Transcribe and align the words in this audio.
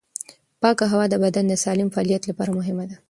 پاکه 0.61 0.85
هوا 0.91 1.05
د 1.09 1.15
بدن 1.23 1.45
د 1.47 1.53
سالم 1.63 1.87
فعالیت 1.93 2.23
لپاره 2.29 2.51
مهمه 2.59 2.85
ده. 2.89 2.95